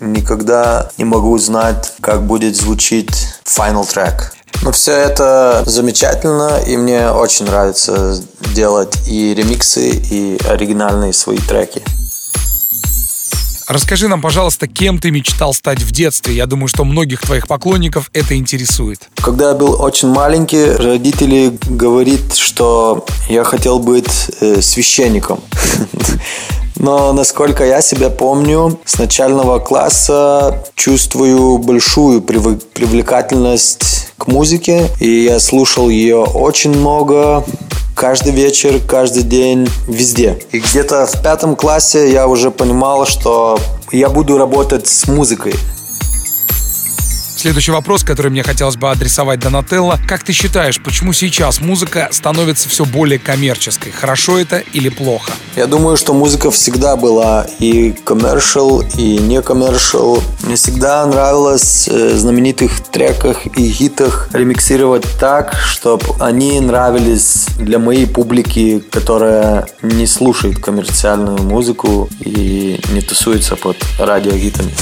никогда 0.00 0.90
не 0.98 1.04
могу 1.04 1.36
знать, 1.38 1.92
как 2.00 2.22
будет 2.22 2.56
звучить 2.56 3.10
final 3.44 3.86
track. 3.86 4.32
Но 4.62 4.72
все 4.72 4.92
это 4.92 5.62
замечательно, 5.66 6.58
и 6.66 6.76
мне 6.76 7.10
очень 7.10 7.46
нравится 7.46 8.20
делать 8.54 8.96
и 9.06 9.34
ремиксы, 9.34 9.90
и 9.90 10.38
оригинальные 10.48 11.12
свои 11.12 11.38
треки. 11.38 11.82
Расскажи 13.68 14.08
нам, 14.08 14.22
пожалуйста, 14.22 14.66
кем 14.66 14.98
ты 14.98 15.10
мечтал 15.10 15.52
стать 15.52 15.82
в 15.82 15.92
детстве? 15.92 16.34
Я 16.34 16.46
думаю, 16.46 16.68
что 16.68 16.84
многих 16.84 17.20
твоих 17.20 17.46
поклонников 17.46 18.10
это 18.14 18.34
интересует. 18.34 19.10
Когда 19.16 19.50
я 19.50 19.54
был 19.54 19.80
очень 19.80 20.08
маленький, 20.08 20.70
родители 20.72 21.56
говорят, 21.68 22.34
что 22.34 23.04
я 23.28 23.44
хотел 23.44 23.78
быть 23.78 24.30
э, 24.40 24.62
священником. 24.62 25.40
Но 26.78 27.12
насколько 27.12 27.64
я 27.64 27.82
себя 27.82 28.08
помню, 28.08 28.78
с 28.84 28.98
начального 28.98 29.58
класса 29.58 30.64
чувствую 30.76 31.58
большую 31.58 32.22
привлекательность 32.22 34.12
к 34.16 34.28
музыке, 34.28 34.88
и 35.00 35.24
я 35.24 35.40
слушал 35.40 35.88
ее 35.88 36.18
очень 36.18 36.70
много, 36.70 37.44
каждый 37.96 38.32
вечер, 38.32 38.80
каждый 38.86 39.24
день, 39.24 39.68
везде. 39.88 40.38
И 40.52 40.60
где-то 40.60 41.06
в 41.06 41.20
пятом 41.20 41.56
классе 41.56 42.12
я 42.12 42.28
уже 42.28 42.52
понимал, 42.52 43.06
что 43.06 43.58
я 43.90 44.08
буду 44.08 44.38
работать 44.38 44.86
с 44.86 45.08
музыкой. 45.08 45.54
Следующий 47.38 47.70
вопрос, 47.70 48.02
который 48.02 48.32
мне 48.32 48.42
хотелось 48.42 48.74
бы 48.74 48.90
адресовать 48.90 49.38
Донателло. 49.38 49.96
Как 50.08 50.24
ты 50.24 50.32
считаешь, 50.32 50.80
почему 50.82 51.12
сейчас 51.12 51.60
музыка 51.60 52.08
становится 52.10 52.68
все 52.68 52.84
более 52.84 53.20
коммерческой? 53.20 53.92
Хорошо 53.92 54.38
это 54.38 54.58
или 54.58 54.88
плохо? 54.88 55.30
Я 55.54 55.68
думаю, 55.68 55.96
что 55.96 56.14
музыка 56.14 56.50
всегда 56.50 56.96
была 56.96 57.46
и 57.60 57.92
коммершал, 57.92 58.80
и 58.80 59.18
не 59.18 59.40
коммершал. 59.40 60.20
Мне 60.42 60.56
всегда 60.56 61.06
нравилось 61.06 61.86
э, 61.86 62.08
в 62.08 62.18
знаменитых 62.18 62.80
треках 62.90 63.46
и 63.46 63.70
хитах 63.70 64.30
ремиксировать 64.32 65.04
так, 65.20 65.54
чтобы 65.54 66.06
они 66.18 66.58
нравились 66.58 67.46
для 67.56 67.78
моей 67.78 68.08
публики, 68.08 68.82
которая 68.90 69.68
не 69.82 70.08
слушает 70.08 70.58
коммерциальную 70.58 71.40
музыку 71.40 72.08
и 72.18 72.80
не 72.90 73.00
тусуется 73.00 73.54
под 73.54 73.76
радиогитами. 74.00 74.74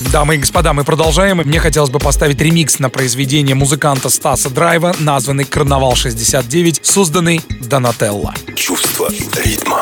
Дамы 0.00 0.36
и 0.36 0.38
господа, 0.38 0.72
мы 0.72 0.82
продолжаем. 0.82 1.38
Мне 1.38 1.60
хотелось 1.60 1.90
бы 1.90 1.98
поставить 1.98 2.40
ремикс 2.40 2.78
на 2.78 2.88
произведение 2.88 3.54
музыканта 3.54 4.08
Стаса 4.08 4.48
Драйва, 4.48 4.94
названный 4.98 5.44
«Карнавал 5.44 5.92
69», 5.92 6.80
созданный 6.82 7.42
Донателло. 7.60 8.34
Чувство 8.56 9.10
ритма. 9.44 9.80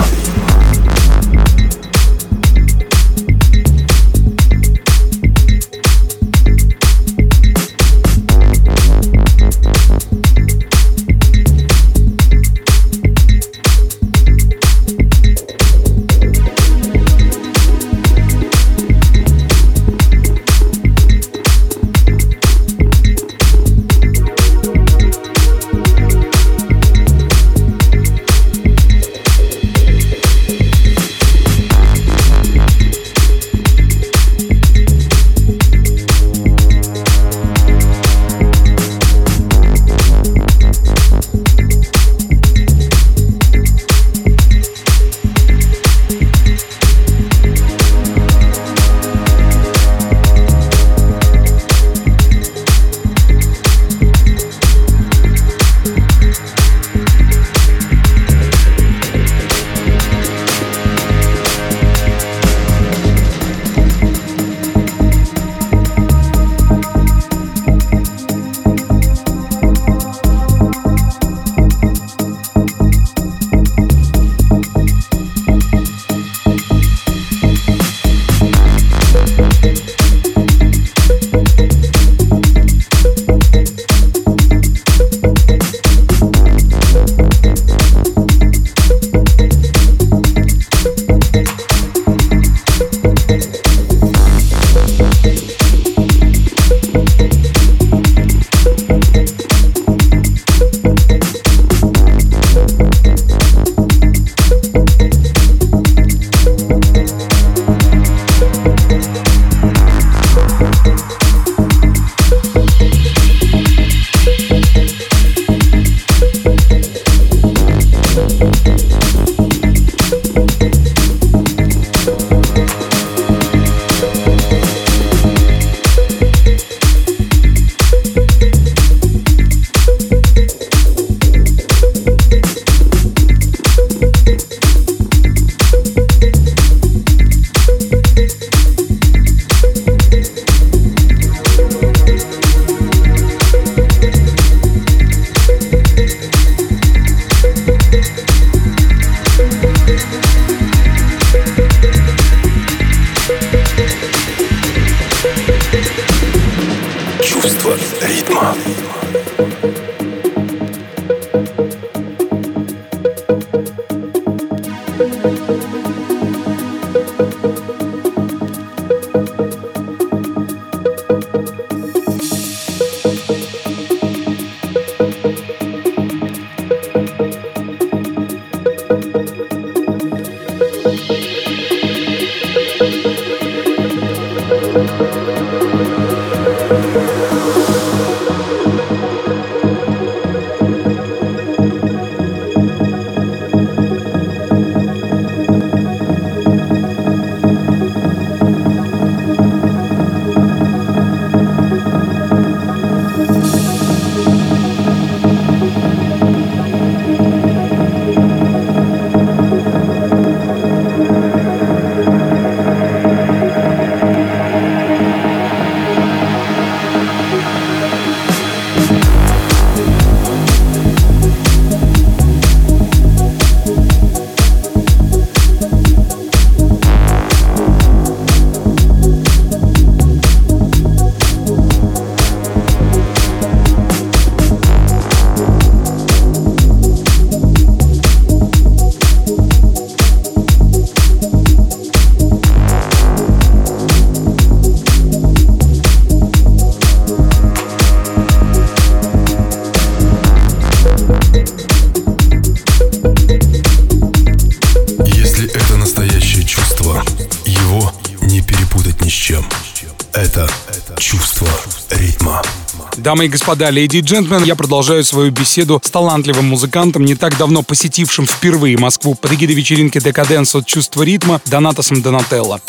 Дамы 263.09 263.25
и 263.25 263.29
господа, 263.29 263.71
леди 263.71 263.97
и 263.97 264.01
джентльмен, 264.03 264.45
я 264.45 264.55
продолжаю 264.55 265.03
свою 265.03 265.31
беседу 265.31 265.81
с 265.83 265.91
талантливым 265.91 266.45
музыкантом, 266.45 267.07
не 267.07 267.15
так 267.15 267.39
давно 267.39 267.63
посетившим 267.63 268.27
впервые 268.27 268.77
Москву 268.77 269.15
под 269.15 269.33
эгидой 269.33 269.57
вечеринки 269.57 269.99
«Декаденс» 269.99 270.55
от 270.55 270.67
чувства 270.67 271.05
ритма 271.05 271.41
Донатосом 271.47 272.03
Донателло. 272.03 272.61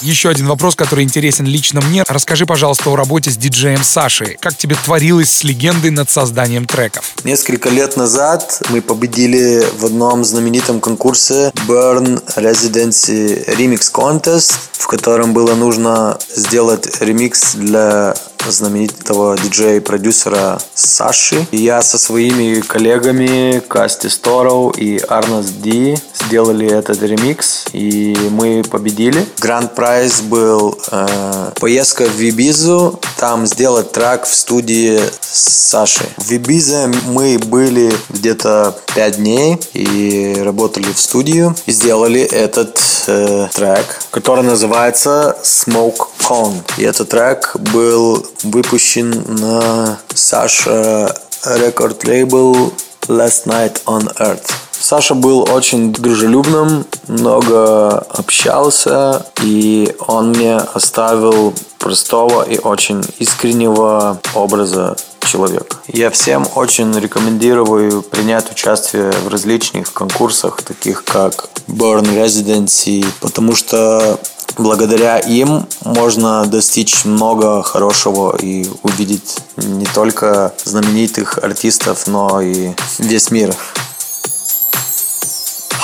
Еще 0.00 0.30
один 0.30 0.46
вопрос, 0.46 0.76
который 0.76 1.04
интересен 1.04 1.44
лично 1.44 1.82
мне. 1.82 2.04
Расскажи, 2.08 2.46
пожалуйста, 2.46 2.88
о 2.88 2.96
работе 2.96 3.30
с 3.30 3.36
диджеем 3.36 3.84
Сашей. 3.84 4.38
Как 4.40 4.56
тебе 4.56 4.74
творилось 4.82 5.30
с 5.30 5.44
легендой 5.44 5.90
над 5.90 6.08
созданием 6.08 6.64
треков? 6.64 7.12
Несколько 7.22 7.68
лет 7.68 7.98
назад 7.98 8.62
мы 8.70 8.80
победили 8.80 9.62
в 9.78 9.84
одном 9.84 10.24
знаменитом 10.24 10.80
конкурсе 10.80 11.52
Burn 11.68 12.22
Residency 12.34 13.46
Remix 13.58 13.92
Contest, 13.92 14.54
в 14.72 14.86
котором 14.86 15.34
было 15.34 15.54
нужно 15.54 16.18
сделать 16.34 16.88
ремикс 17.02 17.56
для 17.56 18.16
знаменитого 18.48 19.36
диджея 19.36 19.76
и 19.76 19.80
продюсера 19.80 20.60
Саши. 20.74 21.46
И 21.50 21.58
я 21.58 21.82
со 21.82 21.98
своими 21.98 22.60
коллегами 22.60 23.60
Касти 23.68 24.08
Стороу 24.08 24.70
и 24.70 24.98
Арнас 24.98 25.46
Ди 25.46 25.96
сделали 26.26 26.70
этот 26.70 27.02
ремикс, 27.02 27.66
и 27.72 28.16
мы 28.30 28.62
победили. 28.62 29.26
Гранд 29.40 29.74
прайз 29.74 30.20
был 30.20 30.78
э, 30.90 31.50
поездка 31.60 32.04
в 32.04 32.14
Вибизу, 32.14 32.98
там 33.18 33.46
сделать 33.46 33.92
трек 33.92 34.24
в 34.24 34.34
студии 34.34 35.00
с 35.20 35.68
Сашей. 35.70 36.06
В 36.16 36.28
Вибизе 36.28 36.90
мы 37.06 37.38
были 37.38 37.92
где-то 38.08 38.76
5 38.94 39.16
дней 39.16 39.58
и 39.72 40.36
работали 40.44 40.92
в 40.92 40.98
студию 40.98 41.54
и 41.66 41.72
сделали 41.72 42.20
этот 42.20 42.80
э, 43.06 43.48
трек, 43.54 44.00
который 44.10 44.44
называется 44.44 45.36
Smoke 45.42 46.06
Con. 46.18 46.54
И 46.78 46.82
этот 46.82 47.08
трек 47.08 47.56
был 47.72 48.26
выпущен 48.42 49.24
на 49.26 49.98
Саша 50.14 51.14
рекорд 51.44 52.06
лейбл 52.06 52.72
Last 53.08 53.46
Night 53.46 53.82
on 53.86 54.12
Earth. 54.18 54.50
Саша 54.72 55.14
был 55.14 55.46
очень 55.52 55.92
дружелюбным, 55.92 56.86
много 57.06 57.98
общался, 57.98 59.26
и 59.42 59.94
он 60.06 60.30
мне 60.30 60.56
оставил 60.56 61.52
простого 61.78 62.42
и 62.42 62.58
очень 62.58 63.02
искреннего 63.18 64.20
образа 64.34 64.96
человека. 65.20 65.76
Я 65.86 66.10
всем 66.10 66.46
очень 66.54 66.98
рекомендую 66.98 68.02
принять 68.02 68.50
участие 68.50 69.12
в 69.12 69.28
различных 69.28 69.92
конкурсах, 69.92 70.62
таких 70.62 71.04
как 71.04 71.48
Burn 71.68 72.02
Residency, 72.02 73.04
потому 73.20 73.54
что 73.54 74.18
благодаря 74.56 75.18
им 75.18 75.66
можно 75.84 76.46
достичь 76.46 77.04
много 77.04 77.62
хорошего 77.62 78.36
и 78.36 78.66
увидеть 78.82 79.38
не 79.56 79.86
только 79.86 80.52
знаменитых 80.64 81.38
артистов, 81.38 82.06
но 82.06 82.40
и 82.40 82.72
весь 82.98 83.30
мир. 83.30 83.54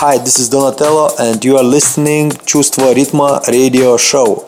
Hi, 0.00 0.18
this 0.18 0.38
is 0.38 0.50
Donatello, 0.50 1.10
and 1.18 1.40
you 1.40 1.56
are 1.56 1.64
listening 1.64 2.38
Чувство 2.44 2.92
ритма 2.92 3.42
Radio 3.46 3.96
Show. 3.96 4.44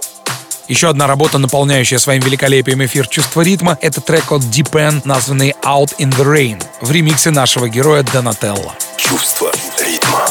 Еще 0.69 0.91
одна 0.91 1.07
работа, 1.07 1.39
наполняющая 1.39 1.99
своим 1.99 2.21
великолепием 2.21 2.85
эфир 2.85 3.09
чувства 3.09 3.41
ритма, 3.41 3.79
это 3.81 4.03
трек 4.03 4.31
от 4.31 4.43
Deep 4.43 4.73
End, 4.73 5.01
названный 5.05 5.55
Out 5.65 5.97
in 5.99 6.11
the 6.11 6.25
Rain, 6.25 6.63
в 6.83 6.91
ремиксе 6.91 7.31
нашего 7.31 7.69
героя 7.71 8.03
Донателло. 8.13 8.75
Чувство 8.99 9.51
ритма. 9.79 10.28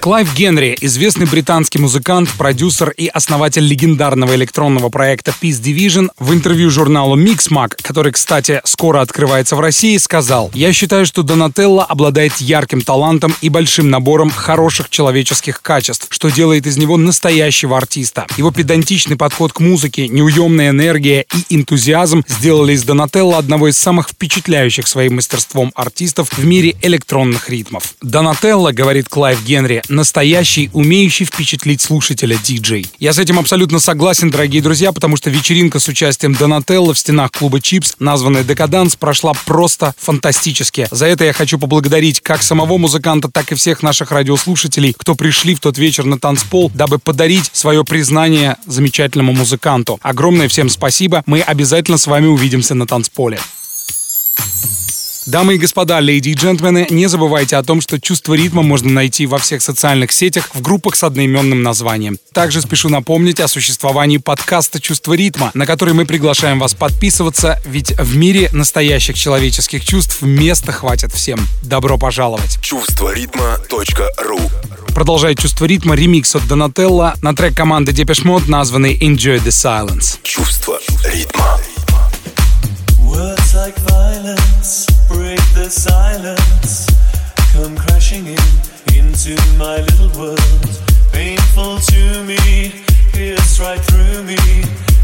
Клайв 0.00 0.32
Генри, 0.36 0.76
известный 0.80 1.26
британский 1.26 1.80
музыкант, 1.80 2.30
продюсер 2.38 2.90
и 2.90 3.08
основатель 3.08 3.64
легендарного 3.64 4.36
электронного 4.36 4.90
проекта 4.90 5.34
Peace 5.42 5.60
Division, 5.60 6.10
в 6.18 6.32
интервью 6.32 6.70
журналу 6.70 7.18
Mixmag, 7.20 7.74
который, 7.82 8.12
кстати, 8.12 8.60
скоро 8.64 9.00
открывается 9.00 9.56
в 9.56 9.60
России, 9.60 9.96
сказал 9.96 10.52
«Я 10.54 10.72
считаю, 10.72 11.04
что 11.04 11.24
Донателло 11.24 11.84
обладает 11.84 12.36
ярким 12.36 12.80
талантом 12.80 13.34
и 13.40 13.48
большим 13.48 13.90
набором 13.90 14.30
хороших 14.30 14.88
человеческих 14.88 15.60
качеств, 15.62 16.06
что 16.10 16.30
делает 16.30 16.66
из 16.68 16.76
него 16.76 16.96
настоящего 16.96 17.76
артиста. 17.76 18.26
Его 18.36 18.52
педантичный 18.52 19.16
подход 19.16 19.52
к 19.52 19.58
музыке, 19.58 20.06
неуемная 20.06 20.70
энергия 20.70 21.26
и 21.34 21.56
энтузиазм 21.56 22.24
сделали 22.28 22.74
из 22.74 22.84
Донателло 22.84 23.36
одного 23.36 23.68
из 23.68 23.76
самых 23.76 24.10
впечатляющих 24.10 24.86
своим 24.86 25.16
мастерством 25.16 25.72
артистов 25.74 26.28
в 26.30 26.44
мире 26.44 26.76
электронных 26.82 27.50
ритмов. 27.50 27.94
Донателло, 28.00 28.70
говорит 28.70 29.08
Клайв 29.08 29.44
Генри, 29.44 29.82
настоящий, 29.88 30.70
умеющий 30.72 31.26
впечатлить 31.26 31.80
слушателя 31.80 32.36
диджей. 32.36 32.86
Я 32.98 33.12
с 33.12 33.18
этим 33.18 33.38
абсолютно 33.38 33.78
согласен, 33.80 34.30
дорогие 34.30 34.62
друзья, 34.62 34.92
потому 34.92 35.16
что 35.16 35.30
вечеринка 35.30 35.78
с 35.78 35.88
участием 35.88 36.34
Донателло 36.34 36.94
в 36.94 36.98
стенах 36.98 37.32
клуба 37.32 37.60
Чипс, 37.60 37.94
названная 37.98 38.44
Декаданс, 38.44 38.96
прошла 38.96 39.32
просто 39.44 39.94
фантастически. 39.98 40.88
За 40.90 41.06
это 41.06 41.24
я 41.24 41.32
хочу 41.32 41.58
поблагодарить 41.58 42.20
как 42.20 42.42
самого 42.42 42.78
музыканта, 42.78 43.28
так 43.28 43.52
и 43.52 43.54
всех 43.54 43.82
наших 43.82 44.10
радиослушателей, 44.10 44.94
кто 44.96 45.14
пришли 45.14 45.54
в 45.54 45.60
тот 45.60 45.78
вечер 45.78 46.04
на 46.04 46.18
танцпол, 46.18 46.70
дабы 46.74 46.98
подарить 46.98 47.50
свое 47.52 47.84
признание 47.84 48.56
замечательному 48.66 49.32
музыканту. 49.32 49.98
Огромное 50.02 50.48
всем 50.48 50.68
спасибо. 50.68 51.22
Мы 51.26 51.40
обязательно 51.40 51.98
с 51.98 52.06
вами 52.06 52.26
увидимся 52.26 52.74
на 52.74 52.86
танцполе. 52.86 53.38
Дамы 55.28 55.56
и 55.56 55.58
господа, 55.58 56.00
леди 56.00 56.30
и 56.30 56.34
джентльмены, 56.34 56.86
не 56.88 57.06
забывайте 57.06 57.56
о 57.56 57.62
том, 57.62 57.82
что 57.82 58.00
чувство 58.00 58.32
ритма 58.32 58.62
можно 58.62 58.90
найти 58.90 59.26
во 59.26 59.36
всех 59.36 59.60
социальных 59.60 60.10
сетях 60.10 60.48
в 60.54 60.62
группах 60.62 60.96
с 60.96 61.04
одноименным 61.04 61.62
названием. 61.62 62.16
Также 62.32 62.62
спешу 62.62 62.88
напомнить 62.88 63.38
о 63.38 63.46
существовании 63.46 64.16
подкаста 64.16 64.80
«Чувство 64.80 65.12
ритма», 65.12 65.50
на 65.52 65.66
который 65.66 65.92
мы 65.92 66.06
приглашаем 66.06 66.58
вас 66.58 66.72
подписываться, 66.72 67.60
ведь 67.66 67.90
в 68.00 68.16
мире 68.16 68.48
настоящих 68.52 69.18
человеческих 69.18 69.84
чувств 69.84 70.22
места 70.22 70.72
хватит 70.72 71.12
всем. 71.12 71.38
Добро 71.62 71.98
пожаловать! 71.98 72.58
Чувство 72.62 73.12
ритма.ру 73.12 74.40
Продолжает 74.94 75.38
чувство 75.38 75.66
ритма 75.66 75.94
ремикс 75.94 76.34
от 76.36 76.48
Донателло 76.48 77.14
на 77.20 77.36
трек 77.36 77.54
команды 77.54 77.92
Depeche 77.92 78.24
Mode, 78.24 78.48
названный 78.48 78.98
Enjoy 78.98 79.44
the 79.44 79.50
Silence. 79.50 80.20
Чувство 80.22 80.80
ритма. 81.04 81.60
Words 83.02 83.54
like 83.54 83.76
violence 83.80 84.87
silence. 85.70 86.86
Come 87.52 87.76
crashing 87.76 88.26
in 88.26 88.38
into 88.96 89.36
my 89.58 89.80
little 89.80 90.08
world. 90.18 90.80
Painful 91.12 91.78
to 91.78 92.24
me, 92.24 92.72
pierce 93.12 93.60
right 93.60 93.80
through 93.80 94.22
me. 94.22 94.36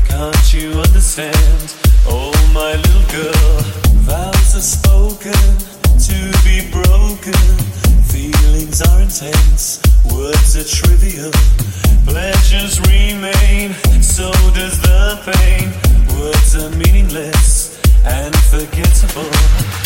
Can't 0.08 0.54
you 0.54 0.70
understand? 0.80 1.74
Oh, 2.06 2.32
my 2.54 2.76
little 2.76 3.06
girl. 3.12 3.60
Vows 4.08 4.56
are 4.56 4.60
spoken 4.60 5.44
to 6.00 6.18
be 6.44 6.70
broken. 6.72 7.34
Feelings 8.08 8.80
are 8.80 9.02
intense, 9.02 9.82
words 10.12 10.56
are 10.56 10.64
trivial. 10.64 11.32
Pleasures 12.06 12.80
remain, 12.88 13.72
so 14.00 14.30
does 14.54 14.80
the 14.80 15.20
pain. 15.28 15.68
Words 16.18 16.56
are 16.56 16.70
meaningless 16.76 17.78
and 18.04 18.34
forgettable. 18.48 19.83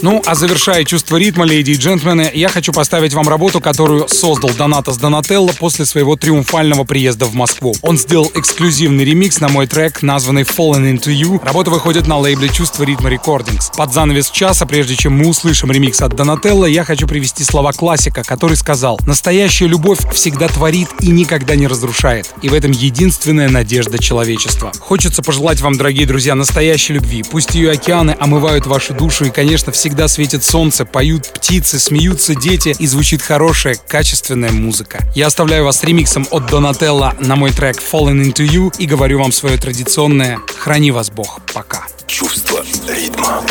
Ну, 0.00 0.22
а 0.24 0.34
завершая 0.34 0.84
чувство 0.84 1.16
ритма, 1.16 1.44
леди 1.44 1.72
и 1.72 1.74
джентльмены, 1.74 2.30
я 2.32 2.48
хочу 2.48 2.72
поставить 2.72 3.14
вам 3.14 3.28
работу, 3.28 3.60
которую 3.60 4.08
создал 4.08 4.50
Донатос 4.50 4.96
Донателло 4.98 5.50
после 5.58 5.84
своего 5.84 6.16
триумфального 6.16 6.84
приезда 6.84 7.26
в 7.26 7.34
Москву. 7.34 7.74
Он 7.82 7.98
сделал 7.98 8.30
эксклюзивный 8.34 9.04
ремикс 9.04 9.40
на 9.40 9.48
мой 9.48 9.66
трек, 9.66 10.02
названный 10.02 10.42
Fallen 10.42 10.92
Into 10.92 11.12
You. 11.12 11.44
Работа 11.44 11.70
выходит 11.70 12.06
на 12.06 12.18
лейбле 12.18 12.48
Чувство 12.48 12.84
ритма 12.84 13.10
Recordings. 13.10 13.74
Под 13.76 13.92
занавес 13.92 14.30
часа, 14.30 14.66
прежде 14.66 14.94
чем 14.94 15.14
мы 15.14 15.28
услышим 15.28 15.72
ремикс 15.72 16.00
от 16.00 16.14
Донателло, 16.14 16.66
я 16.66 16.84
хочу 16.84 17.08
привести 17.08 17.42
слова 17.42 17.72
классика, 17.72 18.22
который 18.22 18.56
сказал 18.56 19.00
«Настоящая 19.06 19.66
любовь 19.66 19.98
всегда 20.12 20.48
творит 20.48 20.88
и 21.00 21.10
никогда 21.10 21.56
не 21.56 21.66
разрушает. 21.66 22.32
И 22.42 22.48
в 22.48 22.54
этом 22.54 22.70
единственная 22.70 23.48
надежда 23.48 23.98
человечества». 23.98 24.72
Хочется 24.78 25.22
пожелать 25.22 25.60
вам, 25.60 25.76
дорогие 25.76 26.06
друзья, 26.06 26.34
настоящей 26.34 26.94
любви. 26.94 27.24
Пусть 27.28 27.54
ее 27.54 27.72
океаны 27.72 28.16
омывают 28.18 28.66
вашу 28.66 28.94
душу 28.94 29.24
и, 29.24 29.30
конечно, 29.30 29.72
всегда 29.88 30.06
светит 30.06 30.44
солнце, 30.44 30.84
поют 30.84 31.26
птицы, 31.32 31.78
смеются 31.78 32.34
дети 32.34 32.76
и 32.78 32.86
звучит 32.86 33.22
хорошая, 33.22 33.74
качественная 33.74 34.52
музыка. 34.52 34.98
Я 35.14 35.28
оставляю 35.28 35.64
вас 35.64 35.82
ремиксом 35.82 36.26
от 36.30 36.46
Донателла 36.46 37.14
на 37.20 37.36
мой 37.36 37.52
трек 37.52 37.78
Fallen 37.78 38.22
Into 38.22 38.46
You 38.46 38.70
и 38.76 38.84
говорю 38.84 39.18
вам 39.18 39.32
свое 39.32 39.56
традиционное 39.56 40.40
«Храни 40.58 40.90
вас 40.90 41.08
Бог». 41.10 41.40
Пока. 41.54 41.86
Чувство 42.06 42.62
ритма. 42.86 43.42